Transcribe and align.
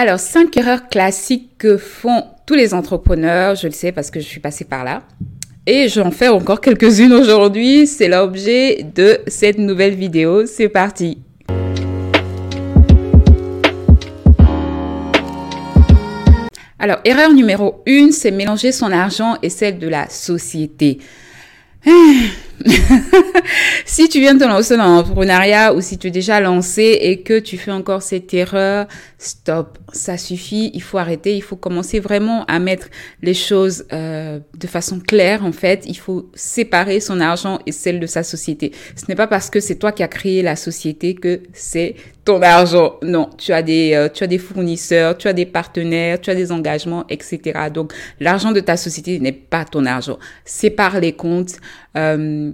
Alors, 0.00 0.20
cinq 0.20 0.56
erreurs 0.56 0.88
classiques 0.88 1.58
que 1.58 1.76
font 1.76 2.22
tous 2.46 2.54
les 2.54 2.72
entrepreneurs, 2.72 3.56
je 3.56 3.66
le 3.66 3.72
sais 3.72 3.90
parce 3.90 4.12
que 4.12 4.20
je 4.20 4.26
suis 4.26 4.38
passée 4.38 4.64
par 4.64 4.84
là. 4.84 5.02
Et 5.66 5.88
j'en 5.88 6.12
fais 6.12 6.28
encore 6.28 6.60
quelques-unes 6.60 7.12
aujourd'hui. 7.12 7.84
C'est 7.88 8.06
l'objet 8.06 8.86
de 8.94 9.18
cette 9.26 9.58
nouvelle 9.58 9.96
vidéo. 9.96 10.46
C'est 10.46 10.68
parti. 10.68 11.18
Alors, 16.78 16.98
erreur 17.04 17.32
numéro 17.32 17.82
une, 17.84 18.12
c'est 18.12 18.30
mélanger 18.30 18.70
son 18.70 18.92
argent 18.92 19.36
et 19.42 19.50
celle 19.50 19.80
de 19.80 19.88
la 19.88 20.08
société. 20.08 20.98
si 23.84 24.08
tu 24.08 24.20
viens 24.20 24.34
de 24.34 24.40
te 24.40 24.44
lancer 24.44 24.76
dans 24.76 24.86
l'entrepreneuriat 24.86 25.74
ou 25.74 25.80
si 25.80 25.98
tu 25.98 26.08
es 26.08 26.10
déjà 26.10 26.40
lancé 26.40 26.98
et 27.00 27.22
que 27.22 27.38
tu 27.38 27.56
fais 27.56 27.70
encore 27.70 28.02
cette 28.02 28.32
erreur, 28.34 28.86
stop, 29.18 29.78
ça 29.92 30.16
suffit, 30.16 30.70
il 30.74 30.82
faut 30.82 30.98
arrêter, 30.98 31.36
il 31.36 31.42
faut 31.42 31.56
commencer 31.56 32.00
vraiment 32.00 32.44
à 32.46 32.58
mettre 32.58 32.88
les 33.22 33.34
choses 33.34 33.84
euh, 33.92 34.40
de 34.56 34.66
façon 34.66 35.00
claire 35.00 35.44
en 35.44 35.52
fait, 35.52 35.84
il 35.86 35.96
faut 35.96 36.30
séparer 36.34 37.00
son 37.00 37.20
argent 37.20 37.58
et 37.66 37.72
celle 37.72 38.00
de 38.00 38.06
sa 38.06 38.22
société. 38.22 38.72
Ce 38.96 39.04
n'est 39.08 39.16
pas 39.16 39.26
parce 39.26 39.50
que 39.50 39.60
c'est 39.60 39.76
toi 39.76 39.92
qui 39.92 40.02
as 40.02 40.08
créé 40.08 40.42
la 40.42 40.56
société 40.56 41.14
que 41.14 41.42
c'est 41.52 41.94
ton 42.24 42.42
argent. 42.42 42.96
Non, 43.02 43.30
tu 43.38 43.52
as 43.52 43.62
des 43.62 43.94
euh, 43.94 44.08
tu 44.12 44.22
as 44.22 44.26
des 44.26 44.38
fournisseurs, 44.38 45.16
tu 45.16 45.28
as 45.28 45.32
des 45.32 45.46
partenaires, 45.46 46.20
tu 46.20 46.28
as 46.28 46.34
des 46.34 46.52
engagements, 46.52 47.04
etc. 47.08 47.40
Donc 47.72 47.94
l'argent 48.20 48.52
de 48.52 48.60
ta 48.60 48.76
société 48.76 49.18
n'est 49.18 49.32
pas 49.32 49.64
ton 49.64 49.86
argent. 49.86 50.18
Sépare 50.44 51.00
les 51.00 51.12
comptes. 51.12 51.56
Euh, 51.96 52.47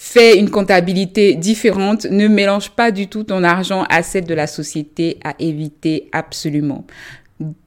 fais 0.00 0.38
une 0.38 0.48
comptabilité 0.48 1.34
différente, 1.34 2.06
ne 2.06 2.28
mélange 2.28 2.70
pas 2.70 2.92
du 2.92 3.08
tout 3.08 3.24
ton 3.24 3.42
argent 3.42 3.84
à 3.90 4.04
celle 4.04 4.24
de 4.24 4.32
la 4.32 4.46
société 4.46 5.18
à 5.24 5.34
éviter 5.40 6.08
absolument. 6.12 6.86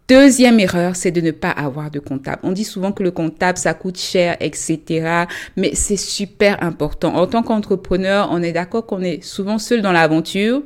Deuxième 0.08 0.60
erreur, 0.60 0.96
c'est 0.96 1.12
de 1.12 1.20
ne 1.20 1.32
pas 1.32 1.52
avoir 1.52 1.92
de 1.92 2.00
comptable. 2.00 2.40
On 2.44 2.54
dit 2.54 2.64
souvent 2.64 2.94
que 2.94 3.04
le 3.04 3.12
comptable, 3.12 3.58
ça 3.58 3.74
coûte 3.74 4.00
cher, 4.00 4.38
etc. 4.40 5.26
Mais 5.58 5.76
c'est 5.76 5.98
super 5.98 6.64
important. 6.64 7.16
En 7.16 7.28
tant 7.28 7.44
qu'entrepreneur, 7.44 8.30
on 8.32 8.42
est 8.42 8.54
d'accord 8.54 8.86
qu'on 8.86 9.02
est 9.02 9.22
souvent 9.24 9.60
seul 9.60 9.82
dans 9.82 9.92
l'aventure. 9.92 10.64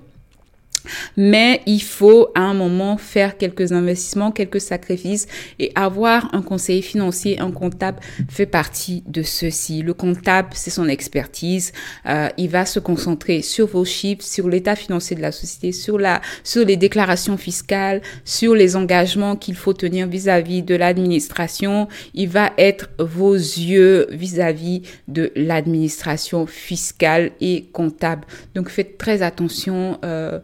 Mais 1.17 1.61
il 1.65 1.81
faut 1.81 2.29
à 2.35 2.41
un 2.41 2.53
moment 2.53 2.97
faire 2.97 3.37
quelques 3.37 3.71
investissements, 3.71 4.31
quelques 4.31 4.61
sacrifices 4.61 5.27
et 5.59 5.71
avoir 5.75 6.33
un 6.33 6.41
conseiller 6.41 6.81
financier, 6.81 7.39
un 7.39 7.51
comptable 7.51 7.99
fait 8.29 8.45
partie 8.45 9.03
de 9.07 9.23
ceci. 9.23 9.81
Le 9.81 9.93
comptable, 9.93 10.49
c'est 10.53 10.69
son 10.69 10.87
expertise. 10.87 11.71
Euh, 12.07 12.29
il 12.37 12.49
va 12.49 12.65
se 12.65 12.79
concentrer 12.79 13.41
sur 13.41 13.67
vos 13.67 13.85
chiffres, 13.85 14.23
sur 14.23 14.49
l'état 14.49 14.75
financier 14.75 15.15
de 15.15 15.21
la 15.21 15.31
société, 15.31 15.71
sur 15.71 15.97
la, 15.97 16.21
sur 16.43 16.65
les 16.65 16.77
déclarations 16.77 17.37
fiscales, 17.37 18.01
sur 18.23 18.55
les 18.55 18.75
engagements 18.75 19.35
qu'il 19.35 19.55
faut 19.55 19.73
tenir 19.73 20.07
vis-à-vis 20.07 20.63
de 20.63 20.75
l'administration. 20.75 21.87
Il 22.13 22.29
va 22.29 22.51
être 22.57 22.89
vos 22.99 23.33
yeux 23.33 24.07
vis-à-vis 24.11 24.83
de 25.07 25.31
l'administration 25.35 26.45
fiscale 26.45 27.31
et 27.41 27.65
comptable. 27.73 28.25
Donc 28.53 28.69
faites 28.69 28.97
très 28.97 29.21
attention. 29.21 29.99
Euh, 30.03 30.39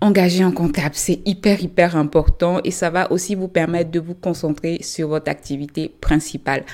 engager 0.00 0.42
un 0.42 0.52
comptable. 0.52 0.94
C'est 0.94 1.20
hyper, 1.24 1.62
hyper 1.62 1.96
important 1.96 2.60
et 2.64 2.70
ça 2.70 2.90
va 2.90 3.10
aussi 3.10 3.34
vous 3.34 3.48
permettre 3.48 3.90
de 3.90 4.00
vous 4.00 4.14
concentrer 4.14 4.78
sur 4.82 5.08
votre 5.08 5.30
activité 5.30 5.92
principale. 6.00 6.64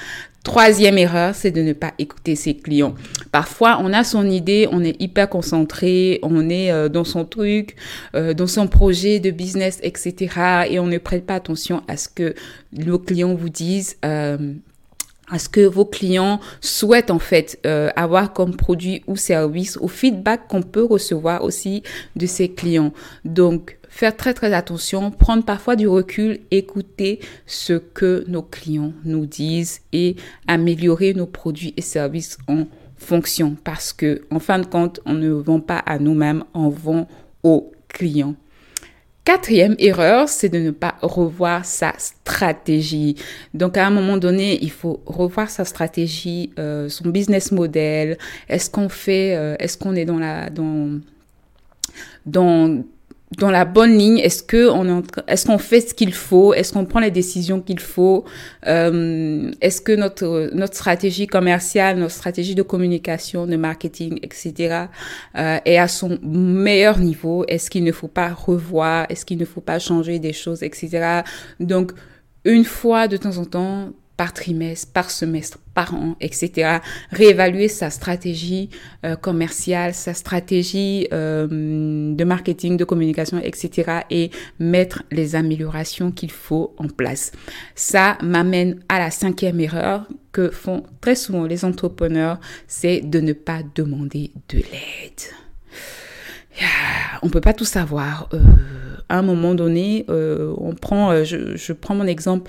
Troisième 0.45 0.98
erreur, 0.98 1.37
c'est 1.37 1.53
de 1.53 1.62
ne 1.62 1.73
pas 1.73 1.93
écouter 2.00 2.34
ses 2.34 2.56
clients. 2.56 2.95
Parfois, 3.31 3.78
on 3.81 3.93
a 3.93 4.03
son 4.03 4.28
idée, 4.28 4.69
on 4.73 4.83
est 4.83 5.00
hyper 5.00 5.28
concentré, 5.28 6.19
on 6.25 6.50
est 6.50 6.73
euh, 6.73 6.89
dans 6.89 7.05
son 7.05 7.25
truc, 7.25 7.77
euh, 8.17 8.34
dans 8.34 8.48
son 8.48 8.67
projet 8.67 9.20
de 9.20 9.31
business, 9.31 9.78
etc. 9.84 10.67
Et 10.69 10.81
on 10.81 10.89
ne 10.89 10.98
prête 10.98 11.27
pas 11.27 11.37
attention 11.37 11.83
à 11.87 11.97
ce 11.97 12.09
que 12.09 12.34
nos 12.73 12.98
clients 12.98 13.34
vous 13.34 13.50
disent. 13.50 13.97
Euh, 14.05 14.55
à 15.31 15.39
ce 15.39 15.48
que 15.48 15.61
vos 15.61 15.84
clients 15.84 16.41
souhaitent 16.61 17.11
en 17.11 17.19
fait 17.19 17.59
euh, 17.65 17.91
avoir 17.97 18.33
comme 18.33 18.56
produit 18.56 19.03
ou 19.06 19.16
service, 19.16 19.77
au 19.78 19.88
feedback 19.88 20.49
qu'on 20.49 20.62
peut 20.62 20.84
recevoir 20.84 21.44
aussi 21.44 21.83
de 22.16 22.27
ces 22.27 22.50
clients. 22.50 22.93
Donc, 23.25 23.78
faire 23.88 24.16
très 24.16 24.34
très 24.34 24.53
attention, 24.53 25.10
prendre 25.10 25.44
parfois 25.44 25.77
du 25.77 25.87
recul, 25.87 26.41
écouter 26.50 27.21
ce 27.47 27.75
que 27.75 28.25
nos 28.27 28.43
clients 28.43 28.93
nous 29.05 29.27
disent 29.27 29.81
et 29.93 30.16
améliorer 30.49 31.15
nos 31.15 31.27
produits 31.27 31.75
et 31.77 31.83
services 31.83 32.39
en 32.49 32.65
fonction 32.97 33.56
parce 33.65 33.93
que 33.93 34.22
en 34.31 34.39
fin 34.39 34.59
de 34.59 34.66
compte, 34.66 35.00
on 35.04 35.15
ne 35.15 35.31
vend 35.31 35.60
pas 35.60 35.78
à 35.78 35.99
nous-mêmes, 35.99 36.44
on 36.54 36.69
vend 36.69 37.06
aux 37.43 37.72
clients. 37.89 38.34
Quatrième 39.25 39.77
erreur, 39.78 40.28
c'est 40.28 40.49
de 40.49 40.59
ne 40.59 40.72
pas 40.72 40.97
revoir 41.00 41.65
sa 41.65 41.93
stratégie. 41.97 43.15
Donc 43.55 43.77
à 43.77 43.87
un 43.87 43.91
moment 43.91 44.16
donné, 44.16 44.59
il 44.62 44.71
faut 44.72 45.00
revoir 45.06 45.49
sa 45.49 45.65
stratégie, 45.65 46.50
euh, 46.59 46.88
son 46.88 47.09
business 47.09 47.53
model. 47.53 48.19
Est-ce 48.49 48.69
qu'on 48.69 48.88
fait, 48.88 49.37
euh, 49.37 49.55
est-ce 49.60 49.78
qu'on 49.78 49.94
est 49.94 50.05
dans 50.05 50.19
la 50.19 50.50
dans 50.50 50.99
dans 52.27 52.83
dans 53.38 53.50
la 53.50 53.65
bonne 53.65 53.97
ligne 53.97 54.19
Est-ce 54.19 54.43
que 54.43 54.69
on 54.69 55.03
est, 55.28 55.37
ce 55.37 55.47
qu'on 55.47 55.59
fait 55.59 55.81
ce 55.81 55.94
qu'il 55.94 56.15
faut 56.15 56.54
Est-ce 56.54 56.72
qu'on 56.72 56.84
prend 56.84 57.00
les 57.00 57.10
décisions 57.10 57.60
qu'il 57.60 57.81
faut 57.81 58.25
euh, 58.66 59.50
Est-ce 59.60 59.81
que 59.81 59.93
notre 59.93 60.50
notre 60.53 60.75
stratégie 60.75 61.26
commerciale, 61.26 61.98
notre 61.98 62.15
stratégie 62.15 62.54
de 62.54 62.62
communication, 62.62 63.47
de 63.47 63.56
marketing, 63.56 64.19
etc. 64.22 64.87
Euh, 65.37 65.59
est 65.65 65.78
à 65.78 65.88
son 65.88 66.19
meilleur 66.22 66.98
niveau? 66.98 67.44
Est-ce 67.48 67.71
qu'il 67.71 67.84
ne 67.84 67.92
faut 67.92 68.09
pas 68.09 68.32
revoir? 68.32 69.06
Est-ce 69.09 69.25
qu'il 69.25 69.38
ne 69.38 69.44
faut 69.44 69.60
pas 69.60 69.78
changer 69.78 70.19
des 70.19 70.32
choses, 70.32 70.62
etc. 70.62 71.22
Donc 71.60 71.92
une 72.44 72.65
fois 72.65 73.09
de 73.09 73.16
temps 73.16 73.38
en 73.38 73.44
temps, 73.44 73.92
par 74.22 74.33
trimestre, 74.33 74.93
par 74.93 75.10
semestre, 75.10 75.59
par 75.75 75.94
an, 75.94 76.15
etc. 76.21 76.78
Réévaluer 77.10 77.66
sa 77.66 77.91
stratégie 77.91 78.71
euh, 79.05 79.16
commerciale, 79.16 79.94
sa 79.94 80.15
stratégie 80.15 81.09
euh, 81.12 81.49
de 82.15 82.22
marketing, 82.22 82.77
de 82.77 82.84
communication, 82.84 83.41
etc. 83.43 84.03
et 84.10 84.31
mettre 84.60 85.03
les 85.10 85.34
améliorations 85.34 86.12
qu'il 86.12 86.31
faut 86.31 86.72
en 86.78 86.87
place. 86.87 87.33
Ça 87.75 88.16
m'amène 88.22 88.78
à 88.88 89.00
la 89.00 89.10
cinquième 89.10 89.59
erreur 89.59 90.06
que 90.31 90.50
font 90.50 90.84
très 91.00 91.16
souvent 91.16 91.44
les 91.44 91.65
entrepreneurs, 91.65 92.39
c'est 92.69 93.00
de 93.00 93.19
ne 93.19 93.33
pas 93.33 93.62
demander 93.75 94.31
de 94.50 94.59
l'aide. 94.59 95.22
On 97.22 97.28
peut 97.28 97.41
pas 97.41 97.54
tout 97.54 97.65
savoir. 97.65 98.28
Euh, 98.34 98.39
à 99.09 99.19
un 99.19 99.22
moment 99.22 99.56
donné, 99.56 100.06
on 100.09 100.75
prend, 100.77 101.25
je, 101.25 101.72
prends 101.72 101.97
mon 101.97 102.06
exemple 102.06 102.49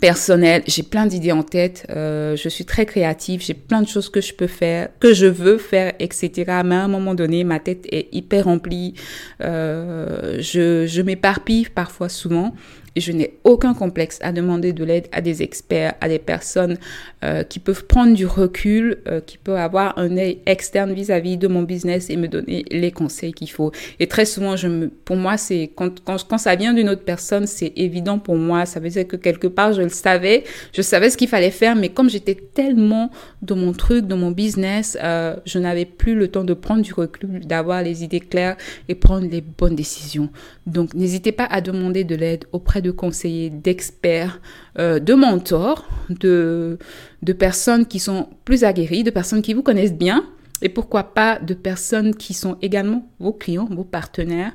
personnel. 0.00 0.62
J'ai 0.66 0.82
plein 0.82 1.06
d'idées 1.06 1.32
en 1.32 1.42
tête. 1.42 1.86
Euh, 1.90 2.36
je 2.36 2.48
suis 2.48 2.64
très 2.64 2.86
créative. 2.86 3.42
J'ai 3.42 3.54
plein 3.54 3.82
de 3.82 3.88
choses 3.88 4.08
que 4.08 4.20
je 4.20 4.34
peux 4.34 4.46
faire, 4.46 4.88
que 5.00 5.14
je 5.14 5.26
veux 5.26 5.58
faire, 5.58 5.92
etc. 5.98 6.32
Mais 6.64 6.74
à 6.74 6.84
un 6.84 6.88
moment 6.88 7.14
donné, 7.14 7.44
ma 7.44 7.60
tête 7.60 7.86
est 7.90 8.08
hyper 8.12 8.44
remplie. 8.44 8.94
Euh, 9.42 10.38
je 10.40 10.86
je 10.86 11.02
m'éparpille 11.02 11.68
parfois 11.74 12.08
souvent 12.08 12.54
je 13.00 13.12
n'ai 13.12 13.38
aucun 13.44 13.74
complexe 13.74 14.18
à 14.22 14.32
demander 14.32 14.72
de 14.72 14.84
l'aide 14.84 15.08
à 15.12 15.20
des 15.20 15.42
experts, 15.42 15.94
à 16.00 16.08
des 16.08 16.18
personnes 16.18 16.78
euh, 17.24 17.42
qui 17.42 17.58
peuvent 17.58 17.84
prendre 17.86 18.14
du 18.14 18.26
recul, 18.26 18.98
euh, 19.08 19.20
qui 19.20 19.38
peuvent 19.38 19.56
avoir 19.56 19.98
un 19.98 20.16
œil 20.16 20.38
externe 20.46 20.92
vis-à-vis 20.92 21.36
de 21.36 21.48
mon 21.48 21.62
business 21.62 22.10
et 22.10 22.16
me 22.16 22.28
donner 22.28 22.64
les 22.70 22.92
conseils 22.92 23.32
qu'il 23.32 23.50
faut. 23.50 23.72
Et 24.00 24.06
très 24.06 24.24
souvent, 24.24 24.54
me, 24.64 24.86
pour 24.86 25.16
moi, 25.16 25.36
c'est 25.36 25.70
quand 25.74 26.38
ça 26.38 26.54
vient 26.54 26.74
d'une 26.74 26.88
autre 26.88 27.04
personne, 27.04 27.46
c'est 27.46 27.72
évident 27.76 28.18
pour 28.18 28.36
moi. 28.36 28.66
Ça 28.66 28.80
veut 28.80 28.88
dire 28.88 29.06
que 29.06 29.16
quelque 29.16 29.46
part, 29.46 29.72
je 29.72 29.82
le 29.82 29.88
savais, 29.88 30.44
je 30.72 30.82
savais 30.82 31.10
ce 31.10 31.16
qu'il 31.16 31.28
fallait 31.28 31.50
faire, 31.50 31.76
mais 31.76 31.88
comme 31.88 32.08
j'étais 32.10 32.34
tellement 32.34 33.10
dans 33.42 33.56
mon 33.56 33.72
truc, 33.72 34.06
dans 34.06 34.16
mon 34.16 34.30
business, 34.30 34.96
euh, 35.02 35.36
je 35.44 35.58
n'avais 35.58 35.84
plus 35.84 36.14
le 36.14 36.28
temps 36.28 36.44
de 36.44 36.54
prendre 36.54 36.82
du 36.82 36.92
recul, 36.92 37.40
d'avoir 37.46 37.82
les 37.82 38.04
idées 38.04 38.20
claires 38.20 38.56
et 38.88 38.94
prendre 38.94 39.28
les 39.28 39.40
bonnes 39.40 39.76
décisions. 39.76 40.30
Donc, 40.66 40.94
n'hésitez 40.94 41.32
pas 41.32 41.44
à 41.44 41.60
demander 41.60 42.04
de 42.04 42.14
l'aide 42.14 42.44
auprès 42.52 42.82
de 42.82 42.87
de 42.88 42.92
conseillers, 42.92 43.50
d'experts, 43.50 44.40
euh, 44.78 44.98
de 44.98 45.14
mentors, 45.14 45.86
de, 46.08 46.78
de 47.22 47.32
personnes 47.32 47.86
qui 47.86 47.98
sont 47.98 48.28
plus 48.44 48.64
aguerries, 48.64 49.04
de 49.04 49.10
personnes 49.10 49.42
qui 49.42 49.54
vous 49.54 49.62
connaissent 49.62 49.94
bien 49.94 50.24
et 50.60 50.68
pourquoi 50.68 51.14
pas 51.14 51.38
de 51.38 51.54
personnes 51.54 52.14
qui 52.14 52.34
sont 52.34 52.56
également 52.62 53.08
vos 53.20 53.32
clients, 53.32 53.68
vos 53.70 53.84
partenaires. 53.84 54.52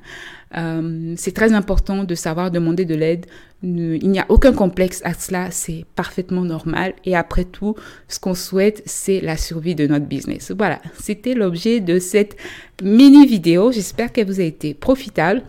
Euh, 0.57 1.13
c'est 1.17 1.31
très 1.31 1.53
important 1.53 2.03
de 2.03 2.15
savoir 2.15 2.51
demander 2.51 2.85
de 2.85 2.95
l'aide. 2.95 3.25
Il 3.63 4.09
n'y 4.09 4.19
a 4.19 4.25
aucun 4.27 4.51
complexe 4.51 5.01
à 5.05 5.13
cela, 5.13 5.49
c'est 5.51 5.85
parfaitement 5.95 6.43
normal. 6.43 6.93
Et 7.05 7.15
après 7.15 7.45
tout, 7.45 7.75
ce 8.09 8.19
qu'on 8.19 8.35
souhaite, 8.35 8.83
c'est 8.85 9.21
la 9.21 9.37
survie 9.37 9.75
de 9.75 9.87
notre 9.87 10.05
business. 10.05 10.51
Voilà, 10.51 10.81
c'était 10.99 11.33
l'objet 11.33 11.79
de 11.79 11.99
cette 11.99 12.35
mini 12.83 13.25
vidéo. 13.25 13.71
J'espère 13.71 14.11
qu'elle 14.11 14.27
vous 14.27 14.41
a 14.41 14.43
été 14.43 14.73
profitable. 14.73 15.43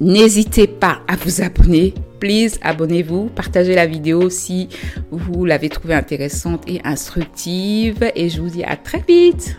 N'hésitez 0.00 0.66
pas 0.66 1.00
à 1.06 1.16
vous 1.16 1.42
abonner. 1.42 1.92
Please, 2.20 2.58
abonnez-vous. 2.62 3.26
Partagez 3.34 3.74
la 3.74 3.86
vidéo 3.86 4.30
si 4.30 4.68
vous 5.10 5.44
l'avez 5.44 5.68
trouvée 5.68 5.94
intéressante 5.94 6.62
et 6.66 6.80
instructive. 6.84 8.10
Et 8.14 8.30
je 8.30 8.40
vous 8.40 8.48
dis 8.48 8.64
à 8.64 8.76
très 8.76 9.04
vite. 9.06 9.56